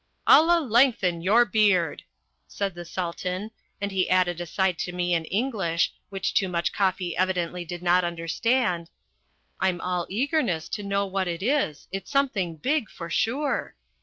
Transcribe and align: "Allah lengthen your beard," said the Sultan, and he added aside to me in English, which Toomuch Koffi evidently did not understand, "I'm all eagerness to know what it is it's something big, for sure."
"Allah 0.25 0.59
lengthen 0.59 1.21
your 1.21 1.45
beard," 1.45 2.01
said 2.47 2.73
the 2.73 2.85
Sultan, 2.85 3.51
and 3.79 3.91
he 3.91 4.09
added 4.09 4.41
aside 4.41 4.79
to 4.79 4.91
me 4.91 5.13
in 5.13 5.25
English, 5.25 5.93
which 6.09 6.33
Toomuch 6.33 6.71
Koffi 6.73 7.15
evidently 7.15 7.63
did 7.63 7.83
not 7.83 8.03
understand, 8.03 8.89
"I'm 9.59 9.79
all 9.79 10.07
eagerness 10.09 10.69
to 10.69 10.81
know 10.81 11.05
what 11.05 11.27
it 11.27 11.43
is 11.43 11.87
it's 11.91 12.09
something 12.09 12.55
big, 12.55 12.89
for 12.89 13.11
sure." 13.11 13.75